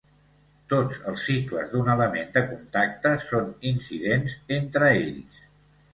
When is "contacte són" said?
2.53-3.53